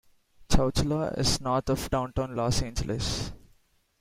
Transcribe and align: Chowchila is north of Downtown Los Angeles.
Chowchila 0.49 1.15
is 1.19 1.39
north 1.41 1.69
of 1.69 1.87
Downtown 1.91 2.35
Los 2.35 2.63
Angeles. 2.63 3.33